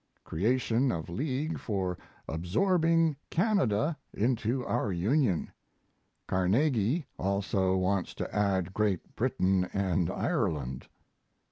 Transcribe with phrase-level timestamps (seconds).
[0.23, 1.95] Creation of league for
[2.27, 5.51] absorbing Canada into our Union.
[6.27, 9.75] Carnegie also wants to add Great Britain &
[10.11, 10.87] Ireland.